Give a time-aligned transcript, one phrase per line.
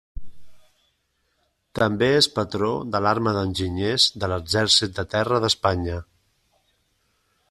[1.79, 6.01] També és patró de l'Arma d'Enginyers de l'Exèrcit de Terra d'Espanya.